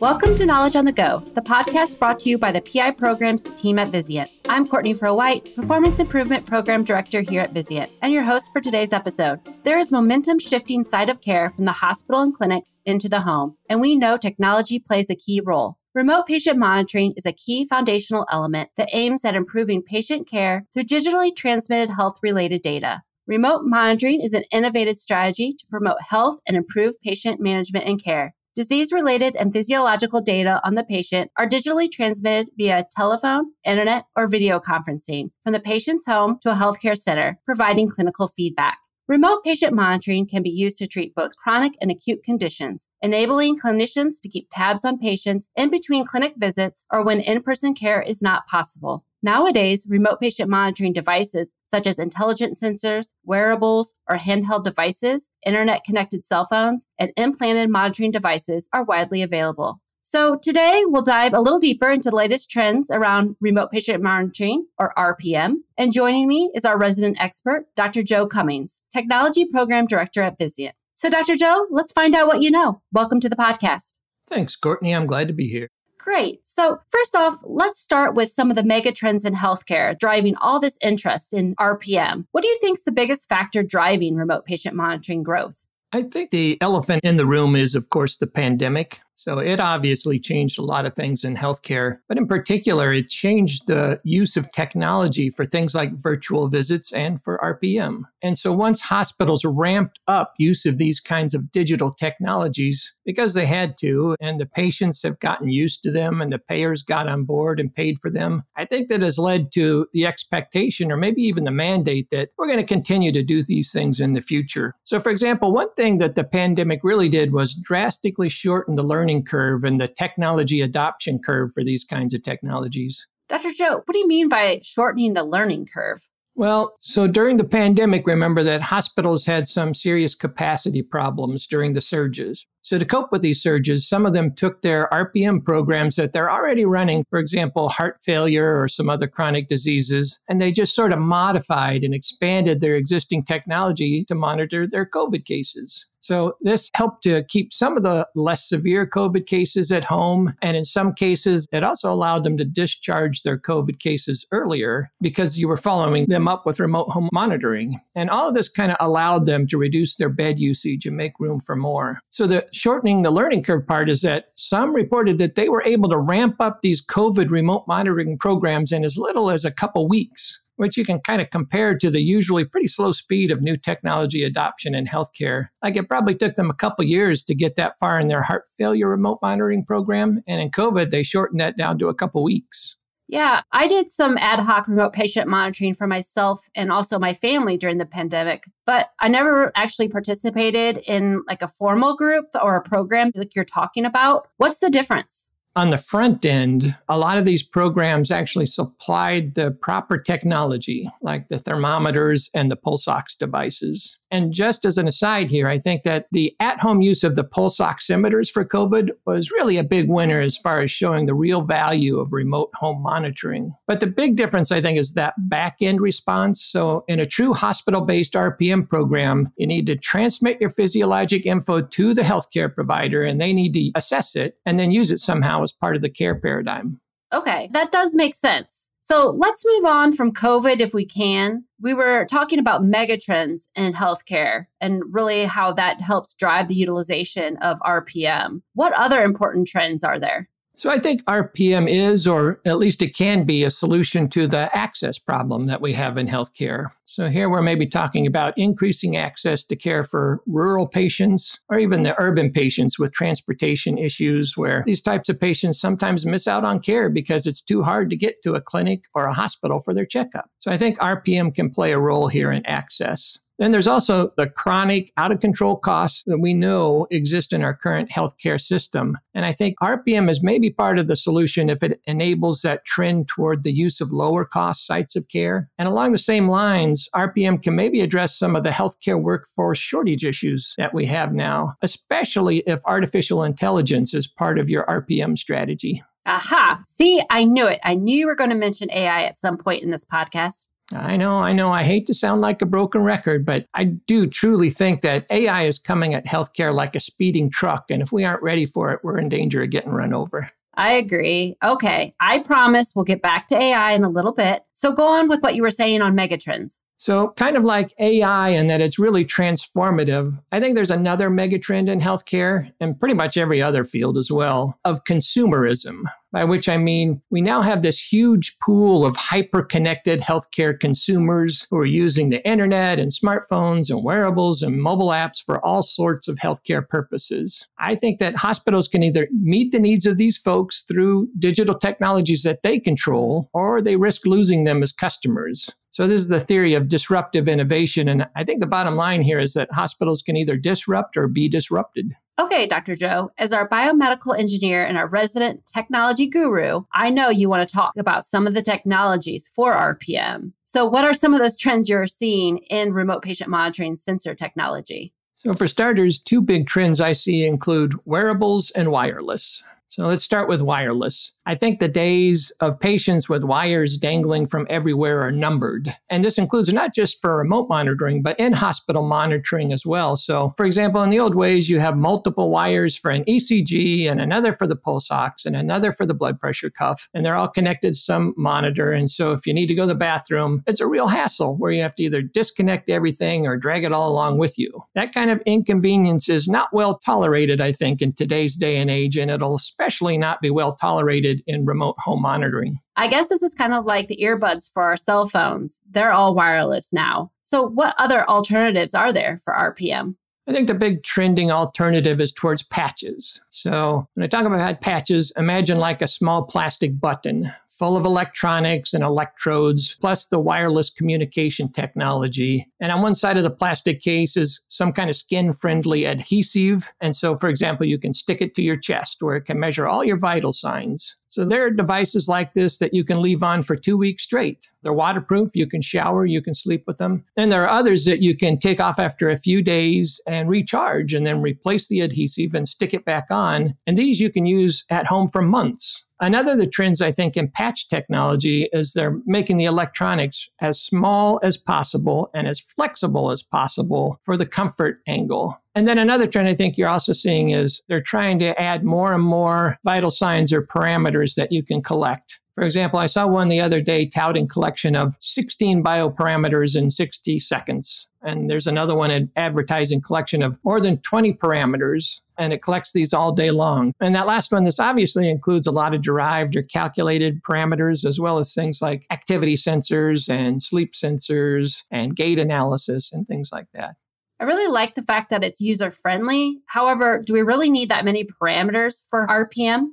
[0.00, 3.44] Welcome to Knowledge on the Go, the podcast brought to you by the PI Programs
[3.54, 4.30] team at Vizient.
[4.48, 8.62] I'm Courtney Furrow White, Performance Improvement Program Director here at Vizient, and your host for
[8.62, 9.40] today's episode.
[9.62, 13.58] There is momentum shifting side of care from the hospital and clinics into the home,
[13.68, 15.76] and we know technology plays a key role.
[15.94, 20.84] Remote patient monitoring is a key foundational element that aims at improving patient care through
[20.84, 23.02] digitally transmitted health related data.
[23.26, 28.34] Remote monitoring is an innovative strategy to promote health and improve patient management and care.
[28.56, 34.26] Disease related and physiological data on the patient are digitally transmitted via telephone, internet, or
[34.26, 38.78] video conferencing from the patient's home to a healthcare center, providing clinical feedback.
[39.06, 44.20] Remote patient monitoring can be used to treat both chronic and acute conditions, enabling clinicians
[44.22, 48.20] to keep tabs on patients in between clinic visits or when in person care is
[48.20, 49.04] not possible.
[49.22, 56.24] Nowadays, remote patient monitoring devices such as intelligent sensors, wearables, or handheld devices, internet connected
[56.24, 59.78] cell phones, and implanted monitoring devices are widely available.
[60.02, 64.66] So today we'll dive a little deeper into the latest trends around remote patient monitoring
[64.78, 65.56] or RPM.
[65.76, 68.02] And joining me is our resident expert, Dr.
[68.02, 70.72] Joe Cummings, Technology Program Director at Vizient.
[70.94, 71.36] So Dr.
[71.36, 72.80] Joe, let's find out what you know.
[72.90, 73.98] Welcome to the podcast.
[74.26, 74.94] Thanks, Courtney.
[74.94, 75.68] I'm glad to be here.
[76.02, 76.46] Great.
[76.46, 80.58] So, first off, let's start with some of the mega trends in healthcare driving all
[80.58, 82.24] this interest in RPM.
[82.32, 85.66] What do you think is the biggest factor driving remote patient monitoring growth?
[85.92, 89.00] I think the elephant in the room is, of course, the pandemic.
[89.20, 93.66] So it obviously changed a lot of things in healthcare, but in particular, it changed
[93.66, 98.04] the use of technology for things like virtual visits and for RPM.
[98.22, 103.44] And so once hospitals ramped up use of these kinds of digital technologies because they
[103.44, 107.24] had to, and the patients have gotten used to them and the payers got on
[107.24, 111.20] board and paid for them, I think that has led to the expectation or maybe
[111.22, 114.76] even the mandate that we're going to continue to do these things in the future.
[114.84, 119.09] So, for example, one thing that the pandemic really did was drastically shorten the learning
[119.10, 123.06] learning curve and the technology adoption curve for these kinds of technologies.
[123.28, 123.50] Dr.
[123.52, 126.08] Joe, what do you mean by shortening the learning curve?
[126.36, 131.80] Well, so during the pandemic, remember that hospitals had some serious capacity problems during the
[131.80, 132.46] surges.
[132.62, 136.30] So, to cope with these surges, some of them took their RPM programs that they're
[136.30, 140.92] already running, for example, heart failure or some other chronic diseases, and they just sort
[140.92, 145.86] of modified and expanded their existing technology to monitor their COVID cases.
[146.00, 150.34] So this helped to keep some of the less severe COVID cases at home.
[150.42, 155.38] And in some cases, it also allowed them to discharge their COVID cases earlier because
[155.38, 157.78] you were following them up with remote home monitoring.
[157.94, 161.20] And all of this kind of allowed them to reduce their bed usage and make
[161.20, 162.00] room for more.
[162.10, 165.88] So the shortening the learning curve part is that some reported that they were able
[165.88, 170.40] to ramp up these COVID remote monitoring programs in as little as a couple weeks
[170.60, 174.22] which you can kind of compare to the usually pretty slow speed of new technology
[174.22, 175.46] adoption in healthcare.
[175.62, 178.44] Like it probably took them a couple years to get that far in their heart
[178.58, 180.20] failure remote monitoring program.
[180.28, 182.76] And in COVID, they shortened that down to a couple weeks.
[183.10, 187.56] Yeah, I did some ad hoc remote patient monitoring for myself and also my family
[187.56, 192.62] during the pandemic, but I never actually participated in like a formal group or a
[192.62, 194.28] program like you're talking about.
[194.36, 195.28] What's the difference?
[195.56, 201.28] on the front end, a lot of these programs actually supplied the proper technology, like
[201.28, 203.98] the thermometers and the pulse ox devices.
[204.10, 207.24] And just as an aside here, I think that the at home use of the
[207.24, 211.42] pulse oximeters for COVID was really a big winner as far as showing the real
[211.42, 213.54] value of remote home monitoring.
[213.66, 216.42] But the big difference, I think, is that back end response.
[216.42, 221.60] So, in a true hospital based RPM program, you need to transmit your physiologic info
[221.60, 225.42] to the healthcare provider and they need to assess it and then use it somehow
[225.42, 226.80] as part of the care paradigm.
[227.12, 228.70] Okay, that does make sense.
[228.90, 231.44] So let's move on from COVID if we can.
[231.60, 237.36] We were talking about megatrends in healthcare and really how that helps drive the utilization
[237.36, 238.42] of RPM.
[238.54, 240.28] What other important trends are there?
[240.60, 244.54] So I think RPM is, or at least it can be, a solution to the
[244.54, 246.66] access problem that we have in healthcare.
[246.84, 251.82] So here we're maybe talking about increasing access to care for rural patients or even
[251.82, 256.60] the urban patients with transportation issues, where these types of patients sometimes miss out on
[256.60, 259.86] care because it's too hard to get to a clinic or a hospital for their
[259.86, 260.28] checkup.
[260.40, 263.18] So I think RPM can play a role here in access.
[263.40, 267.54] Then there's also the chronic, out of control costs that we know exist in our
[267.54, 268.98] current healthcare system.
[269.14, 273.08] And I think RPM is maybe part of the solution if it enables that trend
[273.08, 275.48] toward the use of lower cost sites of care.
[275.58, 280.04] And along the same lines, RPM can maybe address some of the healthcare workforce shortage
[280.04, 285.82] issues that we have now, especially if artificial intelligence is part of your RPM strategy.
[286.04, 286.60] Aha.
[286.66, 287.60] See, I knew it.
[287.64, 290.48] I knew you were going to mention AI at some point in this podcast.
[290.74, 291.50] I know, I know.
[291.50, 295.42] I hate to sound like a broken record, but I do truly think that AI
[295.42, 297.70] is coming at healthcare like a speeding truck.
[297.70, 300.30] And if we aren't ready for it, we're in danger of getting run over.
[300.54, 301.36] I agree.
[301.44, 301.94] Okay.
[302.00, 304.44] I promise we'll get back to AI in a little bit.
[304.52, 306.58] So go on with what you were saying on megatrends.
[306.76, 311.68] So, kind of like AI, and that it's really transformative, I think there's another megatrend
[311.68, 315.82] in healthcare and pretty much every other field as well of consumerism,
[316.12, 321.46] by which I mean we now have this huge pool of hyper connected healthcare consumers
[321.50, 326.08] who are using the internet and smartphones and wearables and mobile apps for all sorts
[326.08, 327.46] of healthcare purposes.
[327.58, 332.22] I think that hospitals can either meet the needs of these folks through digital technologies
[332.22, 335.50] that they control, or they risk losing them as customers.
[335.72, 337.88] So, this is the theory of disruptive innovation.
[337.88, 341.28] And I think the bottom line here is that hospitals can either disrupt or be
[341.28, 341.94] disrupted.
[342.20, 342.74] Okay, Dr.
[342.74, 347.54] Joe, as our biomedical engineer and our resident technology guru, I know you want to
[347.54, 350.32] talk about some of the technologies for RPM.
[350.44, 354.92] So, what are some of those trends you're seeing in remote patient monitoring sensor technology?
[355.14, 359.42] So, for starters, two big trends I see include wearables and wireless.
[359.70, 361.12] So let's start with wireless.
[361.26, 365.74] I think the days of patients with wires dangling from everywhere are numbered.
[365.90, 369.96] And this includes not just for remote monitoring, but in hospital monitoring as well.
[369.96, 374.00] So, for example, in the old ways, you have multiple wires for an ECG and
[374.00, 376.88] another for the pulse ox and another for the blood pressure cuff.
[376.94, 378.72] And they're all connected to some monitor.
[378.72, 381.52] And so if you need to go to the bathroom, it's a real hassle where
[381.52, 384.50] you have to either disconnect everything or drag it all along with you.
[384.74, 388.96] That kind of inconvenience is not well tolerated, I think, in today's day and age.
[388.96, 392.58] And it'll especially not be well tolerated in remote home monitoring.
[392.76, 395.60] I guess this is kind of like the earbuds for our cell phones.
[395.70, 397.10] They're all wireless now.
[397.22, 399.96] So, what other alternatives are there for RPM?
[400.26, 403.20] I think the big trending alternative is towards patches.
[403.30, 408.72] So, when I talk about patches, imagine like a small plastic button full of electronics
[408.72, 412.50] and electrodes, plus the wireless communication technology.
[412.58, 416.66] And on one side of the plastic case is some kind of skin friendly adhesive.
[416.80, 419.68] And so, for example, you can stick it to your chest where it can measure
[419.68, 420.96] all your vital signs.
[421.08, 424.50] So there are devices like this that you can leave on for two weeks straight.
[424.62, 425.34] They're waterproof.
[425.34, 427.04] You can shower, you can sleep with them.
[427.18, 430.94] And there are others that you can take off after a few days and recharge
[430.94, 433.56] and then replace the adhesive and stick it back on.
[433.66, 435.84] And these you can use at home for months.
[436.02, 440.58] Another of the trends, I think, in patch technology is they're making the electronics as
[440.58, 445.38] small as possible and as flexible as possible for the comfort angle.
[445.54, 448.92] And then another trend I think you're also seeing is they're trying to add more
[448.92, 452.18] and more vital signs or parameters that you can collect.
[452.34, 457.18] For example, I saw one the other day touting collection of 16 bioparameters in 60
[457.18, 457.86] seconds.
[458.02, 462.92] And there's another one advertising collection of more than 20 parameters, and it collects these
[462.92, 463.72] all day long.
[463.80, 467.98] And that last one, this obviously includes a lot of derived or calculated parameters, as
[467.98, 473.46] well as things like activity sensors and sleep sensors and gait analysis and things like
[473.54, 473.74] that.
[474.20, 476.40] I really like the fact that it's user friendly.
[476.44, 479.68] However, do we really need that many parameters for RPM?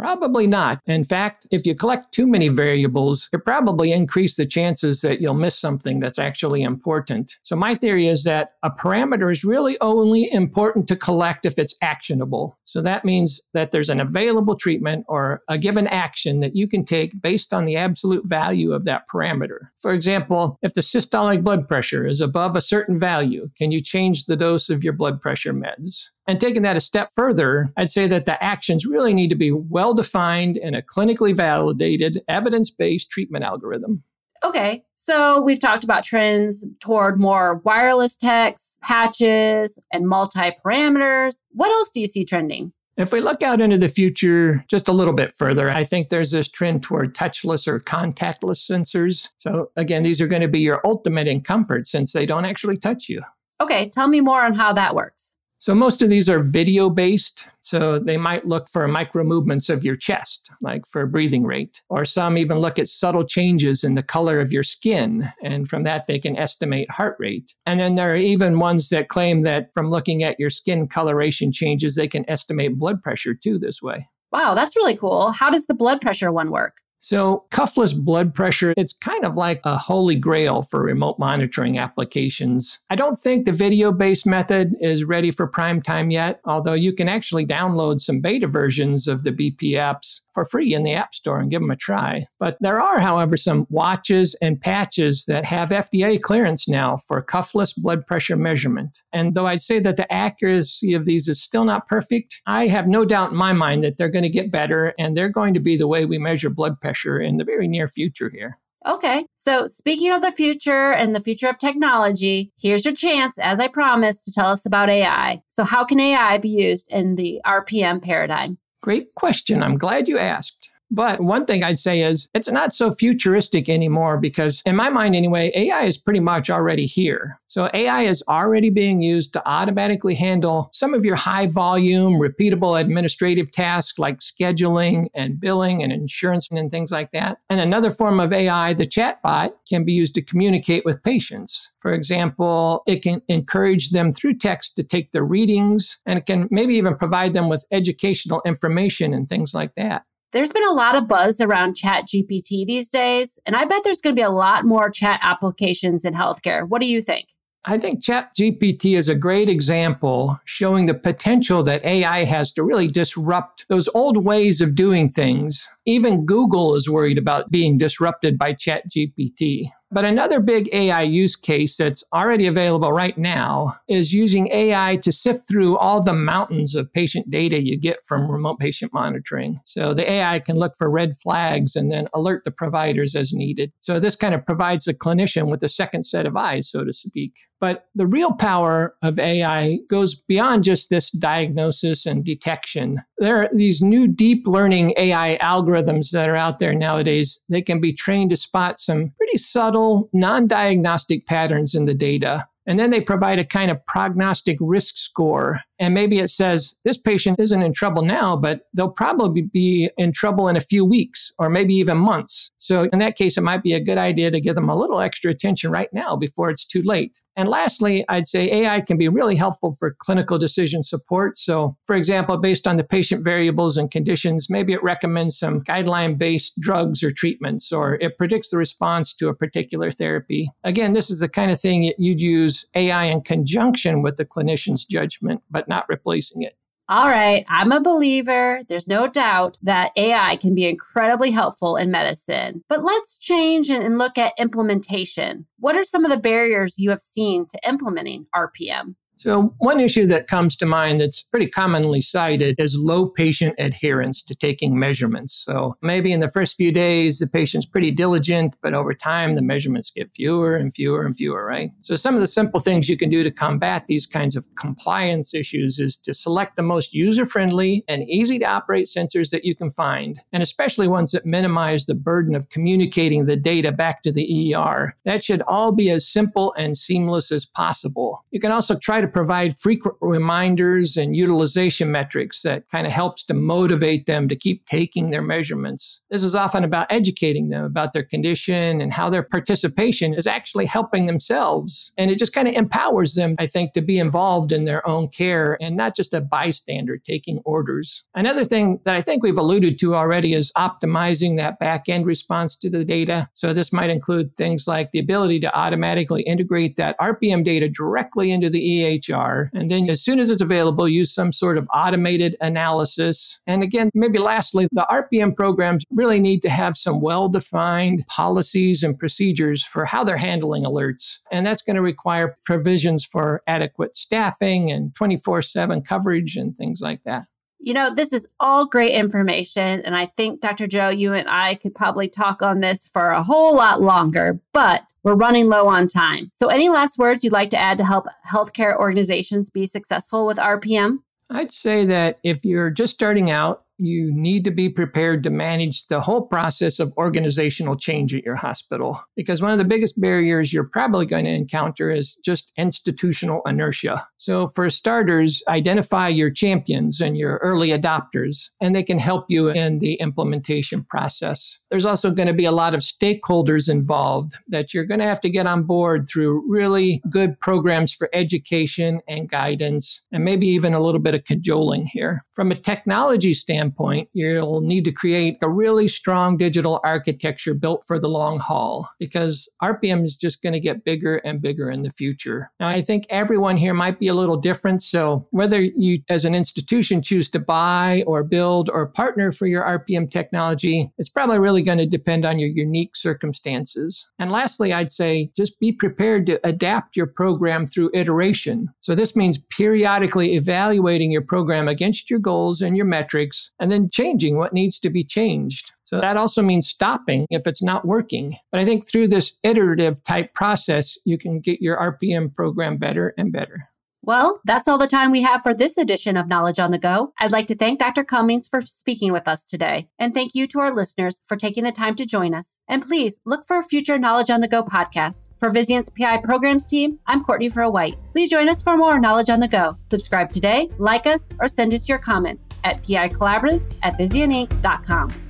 [0.00, 0.80] Probably not.
[0.86, 5.34] In fact, if you collect too many variables, it probably increases the chances that you'll
[5.34, 7.36] miss something that's actually important.
[7.42, 11.74] So my theory is that a parameter is really only important to collect if it's
[11.82, 12.58] actionable.
[12.64, 16.86] So that means that there's an available treatment or a given action that you can
[16.86, 19.68] take based on the absolute value of that parameter.
[19.80, 24.24] For example, if the systolic blood pressure is above a certain value, can you change
[24.24, 26.06] the dose of your blood pressure meds?
[26.30, 29.50] And taking that a step further, I'd say that the actions really need to be
[29.50, 34.04] well defined in a clinically validated, evidence based treatment algorithm.
[34.44, 41.42] Okay, so we've talked about trends toward more wireless techs, patches, and multi parameters.
[41.50, 42.72] What else do you see trending?
[42.96, 46.30] If we look out into the future just a little bit further, I think there's
[46.30, 49.30] this trend toward touchless or contactless sensors.
[49.38, 52.76] So, again, these are going to be your ultimate in comfort since they don't actually
[52.76, 53.20] touch you.
[53.60, 55.34] Okay, tell me more on how that works.
[55.60, 57.46] So most of these are video based.
[57.60, 62.06] So they might look for micro movements of your chest, like for breathing rate, or
[62.06, 65.30] some even look at subtle changes in the color of your skin.
[65.42, 67.54] And from that, they can estimate heart rate.
[67.66, 71.52] And then there are even ones that claim that from looking at your skin coloration
[71.52, 74.08] changes, they can estimate blood pressure too this way.
[74.32, 75.30] Wow, that's really cool.
[75.30, 76.76] How does the blood pressure one work?
[77.02, 82.78] So, cuffless blood pressure, it's kind of like a holy grail for remote monitoring applications.
[82.90, 86.92] I don't think the video based method is ready for prime time yet, although you
[86.92, 91.14] can actually download some beta versions of the BP apps for free in the App
[91.14, 92.26] Store and give them a try.
[92.38, 97.74] But there are, however, some watches and patches that have FDA clearance now for cuffless
[97.74, 99.02] blood pressure measurement.
[99.12, 102.86] And though I'd say that the accuracy of these is still not perfect, I have
[102.86, 105.60] no doubt in my mind that they're going to get better and they're going to
[105.60, 106.89] be the way we measure blood pressure
[107.20, 108.58] in the very near future here.
[108.86, 109.26] Okay.
[109.36, 113.68] So, speaking of the future and the future of technology, here's your chance, as I
[113.68, 115.42] promised, to tell us about AI.
[115.48, 118.56] So, how can AI be used in the RPM paradigm?
[118.82, 119.62] Great question.
[119.62, 120.70] I'm glad you asked.
[120.90, 125.14] But one thing I'd say is it's not so futuristic anymore because, in my mind
[125.14, 127.38] anyway, AI is pretty much already here.
[127.46, 132.80] So, AI is already being used to automatically handle some of your high volume, repeatable
[132.80, 137.38] administrative tasks like scheduling and billing and insurance and things like that.
[137.48, 141.70] And another form of AI, the chatbot, can be used to communicate with patients.
[141.80, 146.48] For example, it can encourage them through text to take their readings and it can
[146.50, 150.04] maybe even provide them with educational information and things like that.
[150.32, 154.14] There's been a lot of buzz around ChatGPT these days, and I bet there's going
[154.14, 156.68] to be a lot more chat applications in healthcare.
[156.68, 157.30] What do you think?
[157.66, 162.86] I think ChatGPT is a great example showing the potential that AI has to really
[162.86, 165.68] disrupt those old ways of doing things.
[165.84, 169.64] Even Google is worried about being disrupted by ChatGPT.
[169.92, 175.10] But another big AI use case that's already available right now is using AI to
[175.10, 179.60] sift through all the mountains of patient data you get from remote patient monitoring.
[179.64, 183.72] So the AI can look for red flags and then alert the providers as needed.
[183.80, 186.92] So this kind of provides the clinician with a second set of eyes, so to
[186.92, 187.32] speak.
[187.60, 193.02] But the real power of AI goes beyond just this diagnosis and detection.
[193.18, 197.40] There are these new deep learning AI algorithms that are out there nowadays.
[197.48, 202.46] They can be trained to spot some pretty subtle, non diagnostic patterns in the data.
[202.66, 205.60] And then they provide a kind of prognostic risk score.
[205.80, 210.12] And maybe it says this patient isn't in trouble now, but they'll probably be in
[210.12, 212.50] trouble in a few weeks or maybe even months.
[212.58, 215.00] So in that case, it might be a good idea to give them a little
[215.00, 217.18] extra attention right now before it's too late.
[217.36, 221.38] And lastly, I'd say AI can be really helpful for clinical decision support.
[221.38, 226.18] So, for example, based on the patient variables and conditions, maybe it recommends some guideline
[226.18, 230.50] based drugs or treatments, or it predicts the response to a particular therapy.
[230.64, 234.84] Again, this is the kind of thing you'd use AI in conjunction with the clinician's
[234.84, 236.54] judgment, but not replacing it.
[236.90, 238.60] All right, I'm a believer.
[238.68, 242.64] There's no doubt that AI can be incredibly helpful in medicine.
[242.68, 245.46] But let's change and look at implementation.
[245.60, 248.96] What are some of the barriers you have seen to implementing RPM?
[249.20, 254.22] So, one issue that comes to mind that's pretty commonly cited is low patient adherence
[254.22, 255.34] to taking measurements.
[255.34, 259.42] So, maybe in the first few days, the patient's pretty diligent, but over time, the
[259.42, 261.70] measurements get fewer and fewer and fewer, right?
[261.82, 265.34] So, some of the simple things you can do to combat these kinds of compliance
[265.34, 269.54] issues is to select the most user friendly and easy to operate sensors that you
[269.54, 274.12] can find, and especially ones that minimize the burden of communicating the data back to
[274.12, 274.94] the ER.
[275.04, 278.24] That should all be as simple and seamless as possible.
[278.30, 283.24] You can also try to provide frequent reminders and utilization metrics that kind of helps
[283.24, 286.00] to motivate them to keep taking their measurements.
[286.10, 290.66] This is often about educating them about their condition and how their participation is actually
[290.66, 291.92] helping themselves.
[291.96, 295.08] And it just kind of empowers them, I think, to be involved in their own
[295.08, 298.04] care and not just a bystander taking orders.
[298.14, 302.56] Another thing that I think we've alluded to already is optimizing that back end response
[302.56, 303.28] to the data.
[303.34, 308.30] So this might include things like the ability to automatically integrate that RPM data directly
[308.30, 309.50] into the EHR EHR.
[309.52, 313.38] And then as soon as it's available, use some sort of automated analysis.
[313.46, 318.82] And again, maybe lastly, the RPM programs really need to have some well defined policies
[318.82, 321.18] and procedures for how they're handling alerts.
[321.30, 326.80] And that's going to require provisions for adequate staffing and 24 7 coverage and things
[326.80, 327.24] like that.
[327.62, 329.82] You know, this is all great information.
[329.82, 330.66] And I think, Dr.
[330.66, 334.82] Joe, you and I could probably talk on this for a whole lot longer, but
[335.02, 336.30] we're running low on time.
[336.32, 340.38] So, any last words you'd like to add to help healthcare organizations be successful with
[340.38, 340.98] RPM?
[341.30, 345.86] I'd say that if you're just starting out, you need to be prepared to manage
[345.86, 349.02] the whole process of organizational change at your hospital.
[349.16, 354.06] Because one of the biggest barriers you're probably going to encounter is just institutional inertia.
[354.18, 359.48] So, for starters, identify your champions and your early adopters, and they can help you
[359.48, 361.58] in the implementation process.
[361.70, 365.20] There's also going to be a lot of stakeholders involved that you're going to have
[365.22, 370.74] to get on board through really good programs for education and guidance, and maybe even
[370.74, 372.24] a little bit of cajoling here.
[372.34, 377.84] From a technology standpoint, standpoint, you'll need to create a really strong digital architecture built
[377.86, 381.82] for the long haul because RPM is just going to get bigger and bigger in
[381.82, 382.50] the future.
[382.58, 384.82] Now, I think everyone here might be a little different.
[384.82, 389.62] So, whether you as an institution choose to buy or build or partner for your
[389.62, 394.06] RPM technology, it's probably really going to depend on your unique circumstances.
[394.18, 398.68] And lastly, I'd say just be prepared to adapt your program through iteration.
[398.80, 403.90] So, this means periodically evaluating your program against your goals and your metrics and then
[403.90, 405.72] changing what needs to be changed.
[405.84, 408.36] So that also means stopping if it's not working.
[408.50, 413.14] But I think through this iterative type process, you can get your RPM program better
[413.18, 413.69] and better.
[414.02, 417.12] Well, that's all the time we have for this edition of Knowledge on the Go.
[417.20, 418.02] I'd like to thank Dr.
[418.02, 419.88] Cummings for speaking with us today.
[419.98, 422.58] And thank you to our listeners for taking the time to join us.
[422.66, 425.28] And please look for a future Knowledge on the Go podcast.
[425.38, 427.98] For Vizient's PI programs team, I'm Courtney Furrow White.
[428.10, 429.76] Please join us for more Knowledge on the Go.
[429.84, 435.29] Subscribe today, like us, or send us your comments at PI Collaboratives at VizientInc.com.